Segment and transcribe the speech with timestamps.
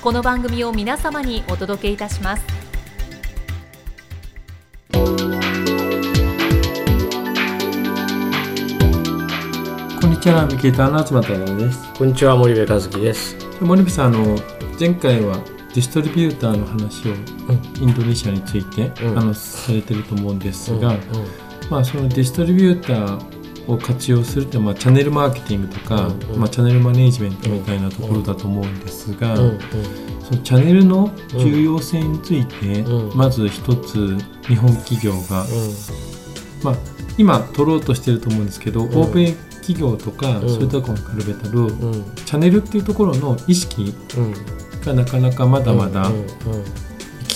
[0.00, 2.44] この番組を皆様にお届けいたします
[10.00, 11.92] こんにちは、ミケーターの東太郎です。
[11.94, 13.36] こんにちは森部和樹です。
[13.60, 14.38] 森部さん、あの
[14.78, 15.36] 前回は
[15.74, 17.14] ディストリビューターの話を
[17.80, 21.00] インドネシアについて、うんあのされてると思うんですが、うん
[21.70, 23.37] まあそのディストリビューター
[23.68, 26.40] を活用するってまあチャンネルマーケティングとか、うんうん。
[26.40, 29.58] まあチャンネルマネージメントみたいなところだと思うんですが、うんうん。
[30.24, 35.46] そのチャンネルの重要性について、うんまず一つ日本企業が、う
[36.62, 36.76] まあ
[37.18, 38.94] 今取ろうとしてると思うんですけど、ん。
[38.94, 40.48] 欧米企業とか、うん。
[40.48, 41.50] そういうところに比べたら、
[42.24, 44.34] チャンネルっていうところの意識うん。
[44.84, 46.10] がなかなかまだまだ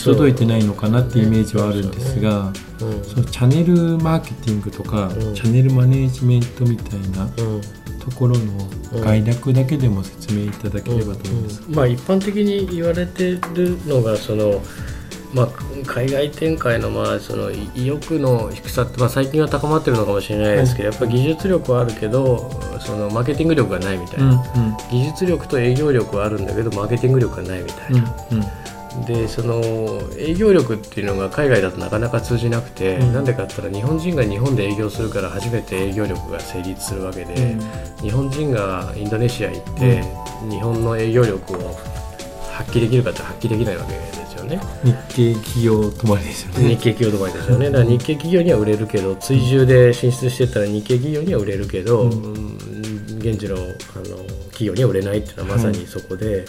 [0.05, 3.05] 届いてないのかなっていうイメージはあるんですが、うん。
[3.05, 5.34] そのチャンネルマーケティングとか、うん。
[5.34, 7.61] チャンネルマネージメントみたいなうん。
[8.00, 11.62] ところの概略だけでも説明いただければと思います。
[11.67, 11.75] うん。
[11.75, 14.61] まあ一般的に言われてるのがその
[15.34, 15.48] まあ、
[15.86, 22.50] 海外展開のまあその意意欲の低さって、まあ、最近は高まってるのかもしれないですけど、やっぱ技術力はあるけど
[22.81, 24.44] そのマーケティング力がないみたいうんな、
[24.91, 28.47] 技術力と営業力はあるんだけどマーケティング力がないみたいうんな、
[29.06, 29.62] でその
[30.19, 37.56] 営業力っていうのが海外だとなかなか通じなくて、うんなんでかって言ったら日本人が日本で営業するから初めて営業力が成立するわけで、
[38.00, 40.03] 日本人がインドネシア行って、
[40.48, 41.75] 日本の営業力を
[42.53, 44.60] 発揮できるかって発揮できないわけですよね。
[44.84, 46.69] 日系企業止まりですよね。
[46.69, 47.66] 日系企業とかですよね。
[47.70, 52.59] だから日系企業には売れるけど、追従で進出してったら日系企業には売れるけど、うんうん
[53.22, 54.16] 現地のあの
[54.50, 56.44] 企業には売れないっていうのはまさにそこで、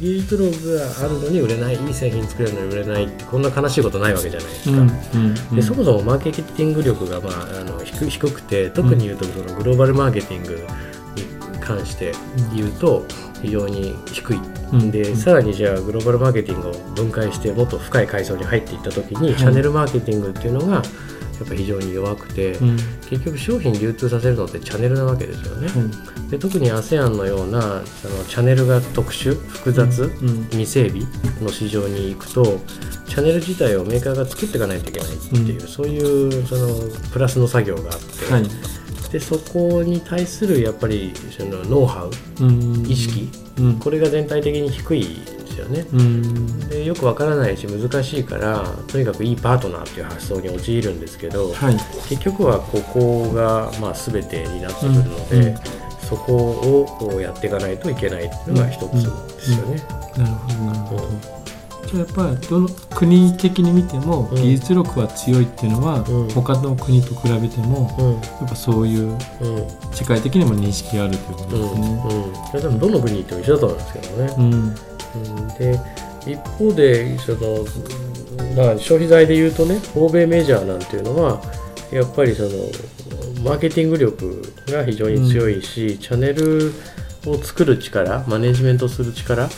[0.00, 4.76] 技術力があるのに売れない、いい製品作れるのに売れないってこんな悲しいことないわけじゃないですか。
[4.76, 10.54] うんうんでそもそもマーケティング力が、まあ、あの低低くて特に言うとそのグローバルマーケティング
[11.52, 12.12] に関して
[12.54, 13.04] 言うと
[13.42, 14.38] 非常に低い、
[14.72, 19.36] うんでさらにじゃあグローバルマーケティングを分解してもっと深い階層に入っていった時に、はい。
[19.36, 20.82] チャンネルマーケティングっていうのが
[21.38, 22.76] やっぱ非常に弱くて、うん。
[23.08, 25.68] 結局商品流通させるのってチャンネルなわけですよね。
[26.30, 27.84] で特に ASEAN のようなあの
[28.28, 30.44] チャンネルが特殊複雑、うん。
[30.50, 31.06] 未整備
[31.40, 32.60] の市場に行くと
[33.06, 35.68] チャンネル自体をメーカーが作っていかないといけないっていう、うん。
[35.68, 36.68] そういうその
[37.12, 38.44] プラスの作業があって、はい。
[39.12, 42.10] でそこに対するやっぱりそのノウハウ
[42.44, 42.86] うん。
[42.86, 43.78] 意識うん。
[43.78, 45.22] これが全体的に低い
[45.60, 45.86] よね。
[45.92, 46.68] うん。
[46.68, 51.76] でよくわからないし難しいからとにかくいいパートナーっていう発想に陥るんですけど、はい。
[52.08, 55.46] 結局はここがまあ全てになってくるので、うん。
[55.46, 55.56] うん。
[56.08, 58.98] そこをこうやっていかないといけないっていうのが一つで
[59.40, 59.82] すよね。
[60.16, 61.37] なるほどなるほど。
[61.96, 64.42] やっぱりどの国的に見てもうん。
[64.42, 66.28] 技術力は強いっていうのは、うん。
[66.30, 68.12] 他の国と比べてもうん。
[68.14, 69.16] やっぱそういううん。
[69.92, 71.88] 世界的にも認識があるということうんですね。
[72.04, 74.34] うん、それでもどの国に行っても一緒だと思うんですけどね。
[74.36, 74.52] うん。
[74.52, 75.48] うん。
[75.58, 75.80] で
[76.26, 77.64] 一方でその、
[78.54, 81.40] まあ、消費財で言うとね欧米メジャーなんていうのは
[81.90, 82.50] やっぱりその
[83.42, 86.72] マーケティング力が非常に強いし、チャンネル
[87.26, 89.48] を作る力マネジメントする力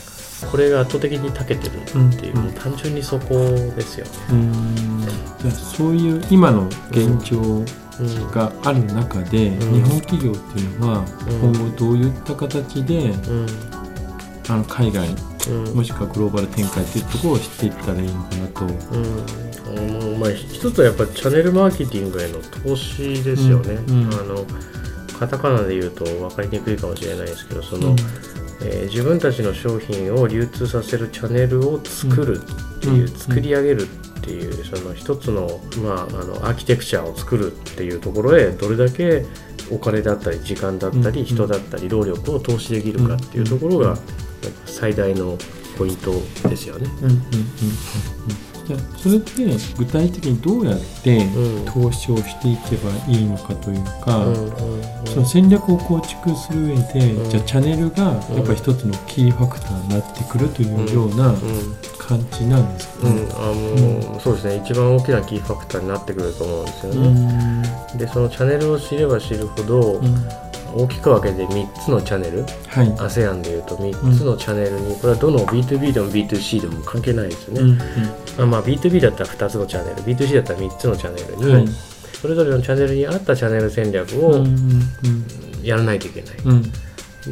[0.49, 1.85] これが圧倒的に長けてるっ
[2.17, 3.35] ていう、うんもう単純にそこ
[3.75, 4.11] ですよね。
[4.31, 5.01] うん。
[5.39, 9.59] じゃあそういう今の現状うんがある中で、ん。
[9.59, 11.51] 日本企業っていうのはうん。
[11.53, 13.47] 今後どういった形で、うん。
[14.49, 15.07] あの海外
[15.49, 15.75] うん。
[15.75, 18.65] もしくはグローバル展開っていうところを知っていったらいいのかなと。
[18.65, 18.71] うん、
[19.77, 23.77] あのまあ一つはやっぱチャンネルマーケティングへの投資ですよね。
[23.87, 24.45] あの
[25.19, 27.95] カタカナで言うと分かりにくいかもしれないですけどその、うん
[28.63, 33.07] えー自分たちの商品を流通させるチャンネルを作るっていう、うん。
[33.07, 39.25] 作り上げるっていうその一つの,、まあ、あのアーキテクチャを作るっていうところへどれだけ
[39.71, 43.97] お金だったり時間だったりうん人だったり労力を投資できるかっていうところが
[44.65, 45.37] 最大の
[45.77, 46.11] ポイント
[46.47, 46.87] ですよね。
[47.01, 49.31] うんうんうんうんじゃあそれって
[49.77, 51.65] 具体的にどうやってうん。
[51.65, 54.25] 投資をしていけばいいのかというか、
[55.05, 57.29] その戦略を構築する上で、うん。
[57.29, 61.37] じゃあチャンネルがやっぱり一つのキーファクターになってくるというようなうん
[61.97, 63.21] 感じなんですかね。
[63.21, 64.61] うん、あのそうですね。
[64.63, 67.09] 一番大きなキーファクターになってくると思うんですようね。
[67.95, 67.97] ん。
[67.97, 72.87] でそのチャンネルを知れば知るほど、うん大きく分けて3つのチャンネルはい。
[72.97, 77.61] ASEAN でいうと3つのチャンネルにこれはどの B2B でも B2C でも関係ないですよね。
[77.61, 81.67] うんあまあ、B2B だったら2つのチャンネル B2C だったら3つのチャンネルに、うんはい。
[82.21, 84.57] それぞれのチャンネルに合ったチャンネル戦略をうんうん
[85.63, 86.35] やらないといけない。
[86.45, 86.71] うん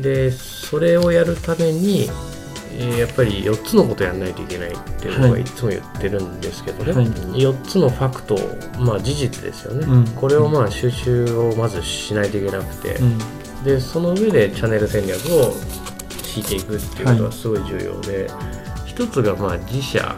[0.01, 2.38] でそれをやるために、えー
[2.79, 5.31] やっぱり4つのことやらないといけないっていうのはい。
[5.31, 7.05] がいつも言ってるんですけどね、はい。
[7.07, 8.37] 4つのファクト
[8.79, 10.07] まあ事実ですよね、うん。
[10.15, 13.17] これをまあ収集をまずしないといけなくて、うん。
[13.63, 15.53] でその上でチャンネル戦略を
[16.23, 18.29] 敷いていくっていうことがすごい重要で、
[18.85, 20.15] 一つがまあ自社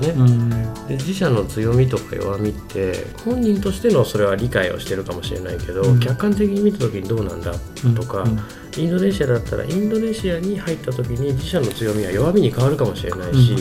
[0.00, 6.00] ですで自社の強みとか弱みって本人としてのそれは理解をしてるかもしれないけど、うん。
[6.00, 7.52] 客観的に見た時にどうなんだ
[7.94, 8.38] とか、うん。
[8.76, 13.56] インドネシアだったらインドネシアに入った時に自社の強みは弱みに変わるかもしれないし、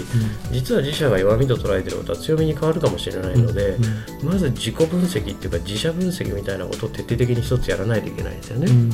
[0.52, 3.78] 実は自社が弱みと捉えてることは強みに変わるかもしれないので、
[4.24, 8.68] まず自己分析っていうか自社分析みたいなことを徹底的に一つやらないといけないんですよね。
[8.68, 8.90] うん。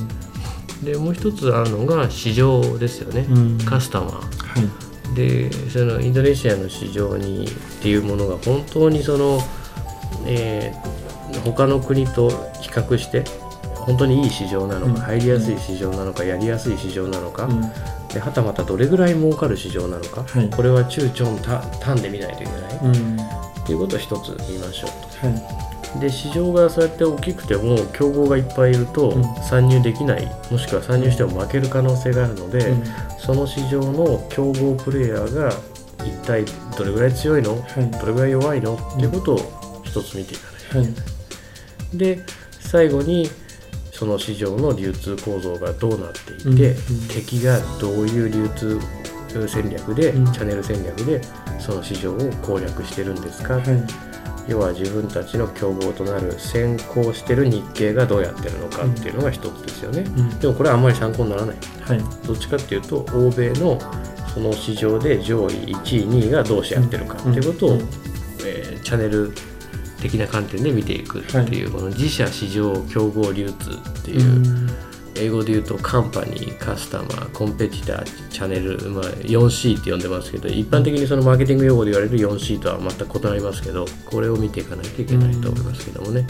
[0.83, 3.57] でもう一つあるのが市場ですよね、うん。
[3.59, 4.13] カスタマー。
[4.13, 7.49] はいでそのインドネシアの市場にっ
[7.81, 9.39] ていうものが本当にその、
[10.25, 10.93] えー
[11.41, 12.29] 他の国と
[12.61, 13.23] 比較して
[13.75, 14.95] 本当にいい市場なのか、うん。
[14.95, 17.61] 入りやすい市場なのかやりやすい市場なのか、うん。
[18.09, 20.49] ではたまたどれぐらい儲かる市場なのか、はい。
[20.49, 23.17] これは中長短で見ないといけない、うん。
[23.19, 25.39] っていうことを一つ見ましょうはい。
[25.39, 29.23] とで市場がそうやって大きくても競合がいっぱいいるとうん。
[29.43, 32.83] 参入できないもしくは参入しても負ける可能性があるので、うん。
[33.19, 35.49] その市場の競合プレイヤーが
[35.99, 36.45] 一体
[36.77, 37.91] どれぐらい強いのはい。
[37.91, 41.97] どれぐらい弱いのっていうことを一つ見ていかない、はい。
[41.97, 42.19] で
[42.59, 43.29] 最後に
[43.91, 46.75] その市場の流通構造がどうなっていて、
[47.13, 48.79] 敵がどういう流通
[49.47, 50.31] 戦略で、うん。
[50.33, 51.21] チャンネル戦略で
[51.59, 53.63] その市場を攻略してるんですか、はい
[54.47, 60.39] 要は自分たちの競合となる先行してる日系がどうやってるのかっていうのが一つですよね、うん。
[60.39, 61.57] でもこれはあんまり参考にならない。
[61.81, 61.99] はい。
[62.25, 63.79] どっちかっていうと欧米の
[64.33, 67.79] その市場で上位1位2位がどうしてやってるかっていうことを、うん。
[68.45, 69.31] えーチャンネル
[70.01, 74.69] 的な観点で見ていくっていう、この自社市場競合流通っていう、うん
[75.15, 86.25] 英語で言うとカンパニーカスタマーコンペティターチャンネル、まあ、4C って呼んでますけど一般的にそのマーケティング用語で言われる 4C とは全く異なりますけどこれを見ていかないといけないと思いますけどもね。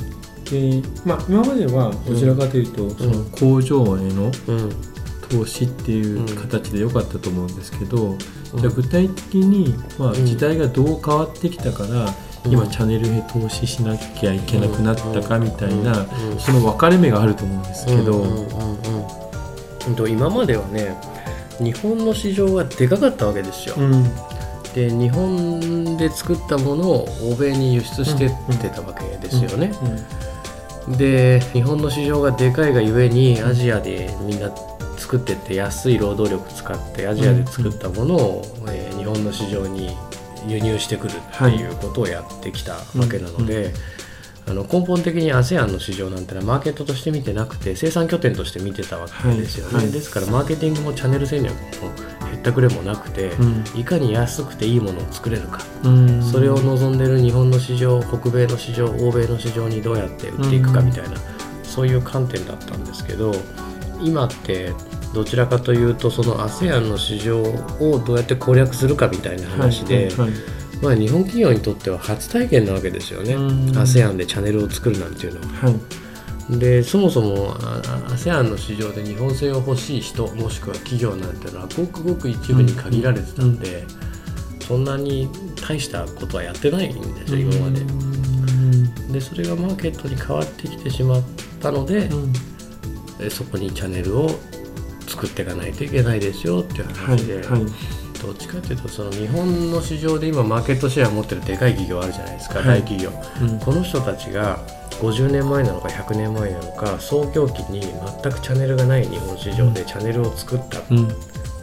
[0.50, 4.94] でまあ、今まではどちらかというと、その工場へのうん
[5.30, 8.18] 投資っていう形で良かったと思うんですけど、うん。
[8.18, 10.26] じゃあ具体的に、まあ、うん。
[10.26, 16.06] 時代がどう変わってきたから、うん今チャンネルへ投資しなきゃいけなくなったかみたいな、
[16.38, 18.26] その分かれ目があると思うんですけど、
[20.08, 20.96] 今まではね
[21.60, 24.04] 日本の市場はでかかったわけですよ、うん。
[24.74, 29.72] で日本で作ったものを欧米に輸出してってたわけですよね、
[30.98, 34.52] で日本の市場がでかいがゆえにアジアでみんな
[34.98, 39.90] 作ってって安い労働力使ってアジアで作ったものを、えー日本の市場に
[40.48, 43.74] 輸入してくるっていうことをやってきたわけなので、
[44.46, 49.86] あの根本的に ASEAN の市場なんてのはマーケットとして見てなくて生産拠点として見てたわけですよね、はい。
[49.86, 51.60] はいですからマーケティングもチャンネル戦略も
[52.30, 53.64] へったくれもなくて、うん。
[53.80, 55.62] いかに安くていいものを作れるか。
[55.84, 56.22] うん。
[56.22, 61.16] それを望んでる日本の市場北米の市場欧米の市場にどうやって売っていくかみたいな、
[61.64, 63.34] そういう観点だったんですけど
[64.02, 64.74] 今って
[65.14, 70.32] どちらかというとその ASEAN の市場をどうやって攻略するかみたいな話で、はいはい
[70.82, 73.36] まあ、日本企業にとっては初体験なわけですよね。
[73.36, 73.78] うん。
[73.78, 75.68] ASEAN でチャンネルを作るなんていうのは。
[75.68, 76.60] はい。
[76.60, 77.54] でそもそも
[78.10, 83.86] ASEAN の市場で日本製を欲しい人もしくは企業なんてのはごくごく一部に限られてたんで、
[84.68, 85.30] そんなに
[85.66, 87.86] 大したことはやってないんですよ今まで。
[89.14, 91.24] でそれがマーケットに変わってきてしまっ
[91.62, 92.34] たので、うん。
[93.22, 94.30] えそこにチャンネルを
[95.14, 97.62] 作っていかないといけないですよっていうはい話で、はい
[98.24, 102.68] どっちかっていうとその日本の市場で今マーケットシェアを持ってるでかい企業あるじゃないですか、はい。
[102.80, 103.12] 大企業。
[103.42, 103.60] うん。
[103.60, 104.60] この人たちが
[105.02, 111.08] 50年前なのか100年前なのか創業期に全くチャンネルがない日本市場でチャンネルを作ったっうん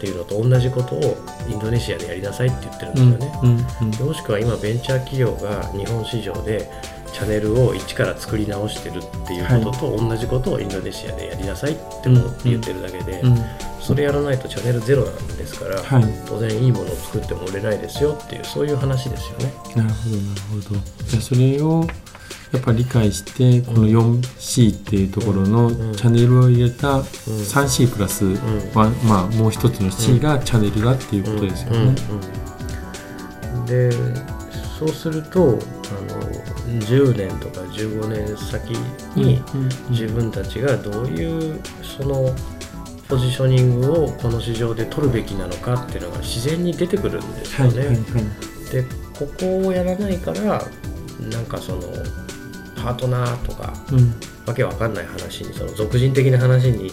[0.00, 1.16] ていうのと同じことを
[1.48, 3.66] インドネシアでやりなさいって言ってるんうんですよね。
[4.00, 4.06] うん。
[4.06, 6.70] もしくは今ベンチャー企業が日本市場で
[7.12, 13.36] チャンネルを一から作り直してるっていうことと同じことをインドネシアでやりなさいって思って言ってるだけで、うん
[13.80, 16.04] それやらないとチャンネルゼロなんですから、はい。
[16.26, 19.52] 当然いいものを作っても売れないですよっていうそういう話ですよね。
[19.74, 20.80] なるほどなるほど。
[21.06, 21.86] じゃあそれを
[22.52, 28.26] やっぱ理解してこの 4C っていうところのうんチャンネルを入れた 3C プラス
[28.74, 31.94] ワンまあもう一つの C がチャンネルだっていうことですよね。
[33.66, 33.90] で
[34.78, 35.58] そうすると
[35.90, 38.70] あの10年とか15年先
[39.16, 39.42] に
[39.90, 42.34] 自分たちがどういうその
[43.08, 47.78] ポジショニングをこの市場で取るべきなのかっていうのが自然に出てくるんですよね。
[47.78, 48.04] はいはいはい
[48.70, 48.84] で
[49.18, 50.64] ここをやらないから
[51.20, 51.82] なんかその
[52.76, 54.14] パートナーとかうん。
[54.46, 56.90] わけわかんない話にその俗人的な話に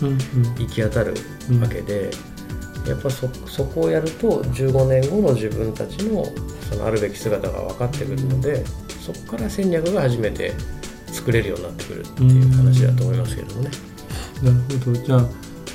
[0.58, 1.14] 行き当たる
[1.60, 2.12] わけで、
[2.88, 6.26] やっぱそそこをやると15年後の自分たちの
[6.70, 8.64] そのあるべき姿が分かってくるので
[9.08, 10.52] そこから戦略が初めて
[11.08, 13.72] 作れるようになってくるっていう話だと思いますけどもね。
[14.44, 15.02] なるほど。
[15.02, 15.30] じゃあ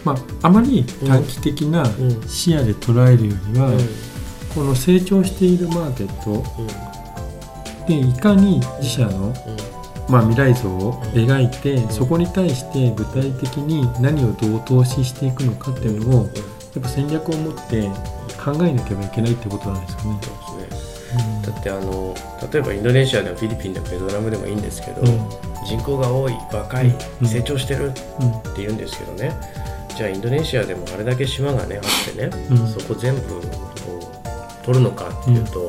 [0.05, 2.29] まああまり短期的なうん。
[2.29, 3.79] 視野で捉えるよりは、うん。
[4.55, 6.45] この成長しているマーケット
[7.87, 9.35] でいかに自社の、
[10.11, 11.89] まあ、未来像を描いて、ん。
[11.89, 17.89] そこに対して具体的に何をどう投資していくのかっていうのをやっぱ戦略を持って
[18.45, 20.21] 考えなければいけないってことなんですよね。
[20.47, 20.92] そうですね
[21.43, 22.15] だってあの
[22.53, 25.29] 例えばインドネシアでもフィリピンでもベトナムでもいいんですけど、うん。
[25.67, 27.27] 人口が多い若い、うん。
[27.27, 29.33] 成長してるってうん言うんですけどね。
[29.97, 32.67] じゃあインドネシアでもあれだけ島がねあってね、うん。
[32.67, 33.41] そこ全部こ
[34.63, 35.69] う取るのかっていうと、あの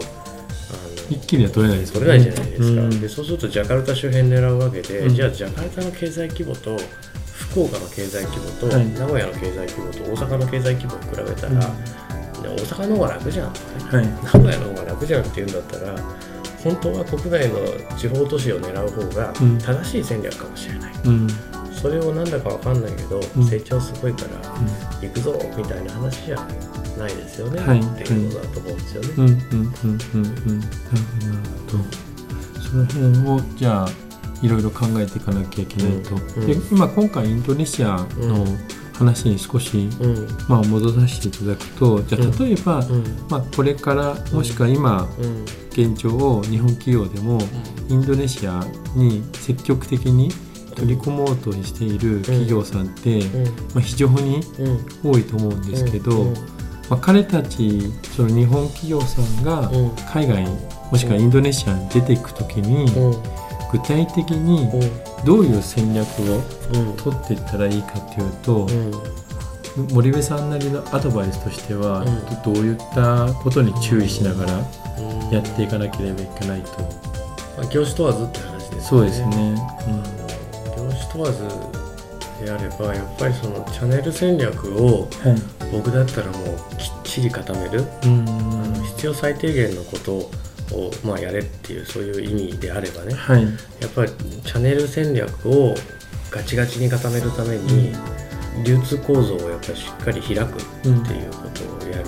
[1.09, 3.01] 一気には取れないですよ取れないじゃないですか、うん。
[3.01, 5.15] でそうするとジャカルタ周辺狙うわけで、うん。
[5.15, 6.77] じゃあジャカルタの経済規模と
[7.33, 8.85] 福岡の経済規模と、はい。
[8.87, 14.05] 名古屋の経済規模と大阪の経済規模を比べたら、うんね大阪の方が楽じゃん、はい。
[14.05, 15.95] 名古屋の方が楽じゃんって言うんだったら
[16.63, 19.57] 本当は国内の地方都市を狙う方がうん。
[19.57, 21.27] 正しい戦略かもしれない、うん。
[21.73, 23.45] それをなんだかわかんないけど、うん。
[23.45, 24.53] 成長すごいから
[25.01, 26.47] 行くぞみたいな話じゃ
[26.97, 29.09] ないですよね、はいっていうことだと思うんですよね。
[29.17, 29.25] うん。
[29.25, 29.33] うん。
[29.33, 29.41] うん。
[29.53, 30.23] うん。
[30.23, 30.59] うん。
[30.59, 30.71] なる
[31.71, 33.89] ほどその辺をじゃあ
[34.41, 36.47] いろいろ考えていかなきゃいけないと、うん。
[36.47, 38.45] で今今回インドネシアの
[38.93, 40.27] 話に少し、うん。
[40.47, 42.33] まあ、戻させていただくとじゃうん。
[42.33, 43.03] あ例えば、うん。
[43.29, 45.45] まあ、これからもしくは今うん。
[45.71, 47.39] 現状を日本企業でも
[47.89, 48.63] インドネシア
[48.95, 50.29] に積極的に
[50.75, 53.45] 取り込もうとしている企業さんって、うん。
[53.45, 54.41] まあ、非常に
[55.03, 55.11] うん。
[55.11, 56.33] 多いと思うんですけど、うん。
[56.89, 59.91] まあ、彼たちその日本企業さんがうん。
[60.11, 60.45] 海外
[60.91, 63.42] もしくはインドネシアに出ていく時にうん
[63.73, 64.69] 具体的に
[65.25, 66.41] どういう戦略を
[66.95, 68.67] 取っていったらいいかっていうと
[69.91, 72.53] 森部さんなりのアドバイスとしてはうん。
[72.53, 74.51] どういったことに注意しながら
[75.31, 76.81] やっていかなければいけないと。
[77.57, 78.81] まあ業種問わずって話ですよね。
[78.83, 79.55] そうですね。
[80.77, 81.43] 業種問わず
[82.45, 85.07] であればやっぱりそのチャンネル戦略を
[85.71, 87.83] 僕だったらもうきっちり固める。
[88.03, 88.25] うん。
[88.29, 90.29] あの必要最低限のこと
[90.73, 93.13] をまあやれっていうそういう意味であればね。
[93.13, 93.43] はい。
[93.79, 95.75] やっぱりチャンネル戦略を
[96.31, 97.93] ガチガチに固めるために
[98.65, 102.05] 流通構造をやっぱりしっかり開くっていうことをやる。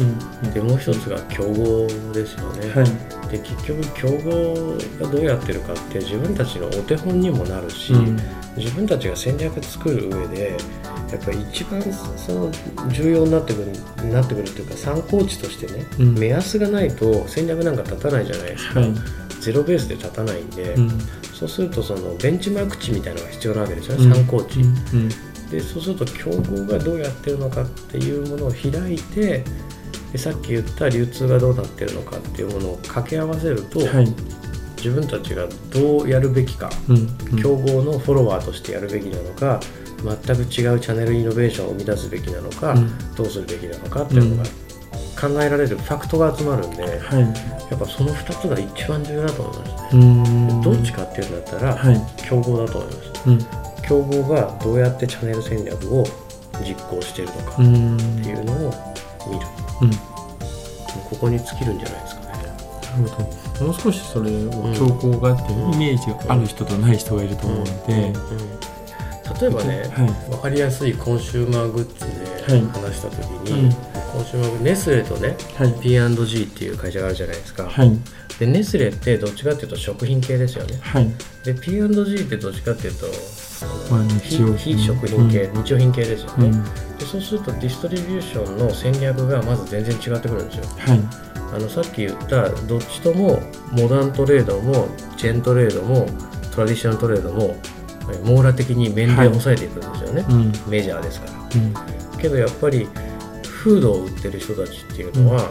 [0.00, 0.52] うん。
[0.52, 2.70] でもう一つが競合ですよね。
[2.74, 8.18] はいで結局競合がどうやってるかって自分たちのお手本にもなるし、うん。
[8.56, 10.56] 自分たちが戦略作る上で
[11.10, 12.50] やっぱり一番その
[12.90, 13.62] 重要になってく
[14.02, 16.14] るなってくるっていうか参考値としてね、うん。
[16.18, 18.94] 目安がないと戦略なんか立たないじゃないですか、はい。
[19.40, 20.90] ゼロベースで立たないんで、うん。
[21.34, 24.14] そうするとそのベンチマーク値みたいなのが必要なわけですよね、うん。
[24.14, 25.08] 参考値、うん。
[25.50, 29.44] でそうすると競合がどうやってるのかっていうものを開いて
[30.12, 34.14] でさっき言った流通がどうなってるのかっていうものを掛け合わせると、はい。
[34.76, 37.08] 自分たちがどうやるべきか、うん
[37.42, 39.58] 競合のフォロワーとしてやるべきなのか
[40.04, 43.14] 全く違うチャンネルイノベーションを生み出すべきなのか、うん。
[43.14, 44.48] どうするべきなのかっていうのが
[45.20, 47.74] 考えられるファクトが集まるんで、やはい。
[47.74, 50.02] っぱその2つが一番重要だと思いますね。
[50.02, 50.04] う
[50.58, 50.60] ん。
[50.62, 52.00] どっちかっていうんだったら、はい。
[52.28, 53.10] 競合だと思います。
[53.26, 53.38] うん。
[53.82, 56.04] 競合がどうやってチャンネル戦略を
[56.62, 58.74] 実行してるのかっうんていうのを
[59.28, 59.46] 見る、
[59.80, 59.90] うん。
[59.90, 59.96] な
[61.10, 62.26] ここに尽きるんじゃないですかね。
[63.02, 63.22] るほ
[63.58, 63.66] ど。
[63.66, 68.12] もう少しそれを競合がっていうイメージがある人とない人がいると思うので、うん。
[69.40, 70.30] 例えばね、はい。
[70.30, 72.62] 分かりやすいコンシューマーグッズはい。
[72.62, 75.80] で話した時に、うんコンシューマーグネスレとねはい。
[75.80, 77.90] P&G っていう会社があるじゃないですか、はい。
[78.38, 80.78] でネスレってどっちかっていうと食品系ですよね。
[80.80, 81.08] はい。
[81.44, 83.06] で P&G ってどっちかっていうと
[83.90, 84.56] まあ日用品。
[84.56, 85.64] 非非食品系、うん。
[85.64, 86.64] 日用品系ですよね、うん。
[86.98, 90.64] でそうするとディストリビューションの戦略がまず全然違ってくるんですよ。
[90.78, 91.00] はい。
[91.54, 96.06] あのさっき言ったどっちともモダントレードもチェーントレードも
[96.54, 97.56] トラディショナルトレードも
[98.24, 100.52] 網羅的に面で抑えていくんですよね、うん。
[100.70, 101.32] メジャーですから。
[101.32, 102.18] うん。
[102.18, 102.88] けどやっぱり
[103.66, 105.50] フードを売ってる人たちっていうのは、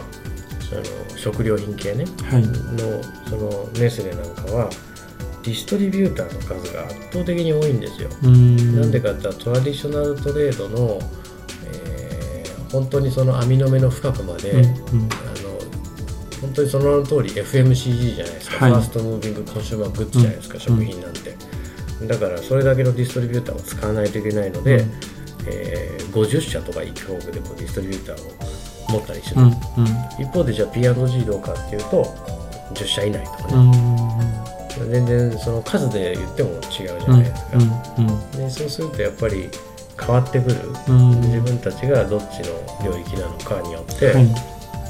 [0.70, 2.42] その食料品系ねはい。
[2.42, 4.70] のそのネスレなんかは
[5.42, 8.08] ディストリビューターの数が圧倒的に多いんですよ。
[8.22, 8.80] うん。
[8.80, 10.98] なんでかって言ったらトラディショナルトレードの、
[11.66, 14.64] えー本当にその網の目の深くまで、うんうん。
[14.64, 15.60] あの
[16.40, 18.72] 本当にその名の通り FMCG じゃないですか、はい。
[18.72, 20.60] ファーストムービングコンシューマーグッズじゃないですか、うん。
[20.60, 21.36] 食品なんて、
[22.06, 25.15] だからそれだけのディストリビューターを使わないといけないので、うん
[25.46, 29.50] えー50社とか1項目でこうディストリビューターを持ったりする、うん
[30.18, 32.04] 一方でじゃあ P&G どうかっていうと
[32.72, 37.58] 10社以内とかうんね、全然その数で言っても違うじゃないですか、
[37.98, 39.48] うんでそうするとやっぱり
[39.98, 40.56] 変わってくる、
[40.88, 41.12] うん。
[41.12, 44.26] うん自分たちがどっちの領域なのかによって、はい。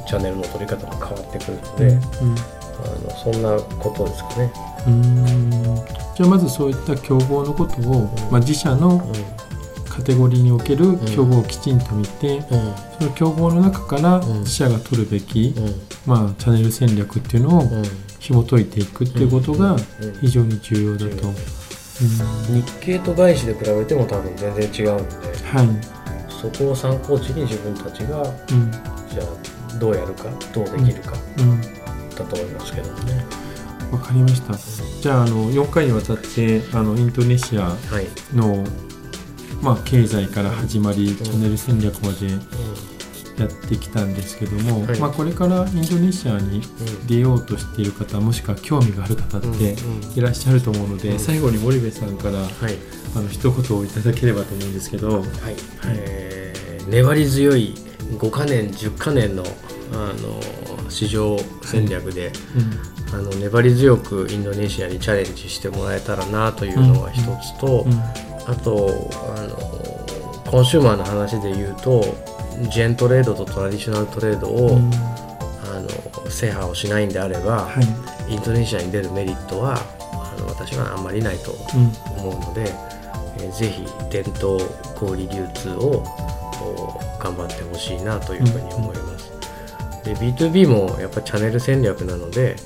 [0.07, 2.37] チャンネルの取り方も変わってくるので、うん
[2.77, 4.53] あのそんなことですかね。
[4.87, 5.51] うん。
[6.17, 9.01] じゃあまずそういった競合のことを、まあ、自社の
[9.97, 12.43] カテゴリーにおける競合をきちんと見て、うん。
[12.99, 14.41] その競合の中からうん。
[14.41, 15.75] 自社が取るべき、うん。
[16.05, 17.83] まあ、チャンネル戦略っていうのをうん。
[18.19, 19.81] 紐解いていくっていうことがうん。
[20.21, 21.33] 非常に重要だと。
[22.53, 25.69] 日経と外資で比べても多分全然違うんではい、
[26.31, 28.71] そこを参考値に自分たちがうん。
[28.71, 31.61] じゃあどうやるかどうできるかうん、
[32.11, 33.25] だと思いますけどもね。
[33.91, 34.55] わかりました。
[35.01, 38.63] じゃああの4回にわたってあのインドネシアはい、の、
[39.63, 42.29] まあ、経済から始まり、チャンネル戦略まで
[43.41, 44.99] やってきたんですけども、はい。
[44.99, 47.07] まあ、これからインドネシアにうん。
[47.07, 51.19] 出ようとしている方もしくは興味がある方ってうんうんいらっしゃると思うので、うん。
[51.19, 52.49] 最後に森部さんからはい。
[53.15, 55.27] あの一言をいただければと思うんですけど、はい。
[55.87, 56.47] えー
[56.89, 57.75] 粘り強い
[58.13, 59.43] 5か年10か年の
[59.93, 60.41] あの
[60.89, 62.31] 市場戦略で、
[63.13, 69.57] あの粘り強くインドネシアにチャレンジしてもらえたらなというのが一つと、うんあとあの
[70.51, 72.03] コンシューマーの話で言うと
[72.71, 74.91] ジェントレードとトラディショナルトレードを、うん。
[75.69, 77.81] あの制覇をしないんであれば、は
[78.29, 78.33] い。
[78.33, 79.77] インドネシアに出るメリットは
[80.13, 82.19] あの私はあんまりないとうん。
[82.29, 82.63] 思うので、
[83.39, 84.59] えーぜひ伝統
[84.95, 86.03] 小売流通を
[86.63, 89.31] お頑張ってほしいなというふうに思います。
[90.05, 92.57] で B2B もやっぱチャンネル戦略なので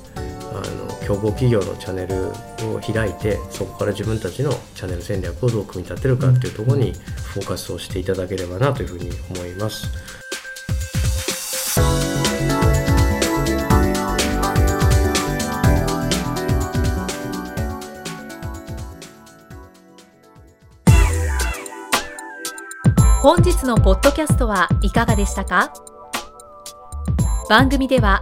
[0.53, 0.61] あの
[1.07, 2.27] 競合企業のチャンネル
[2.75, 9.87] を開いてそこから自分たちのチャンネル戦略をどう組み立てるかっていうところにフォーカスをしていただければなというふうに思います。
[23.21, 25.71] 本日のポッドキャストはいかがでしたか？
[27.47, 28.21] 番組では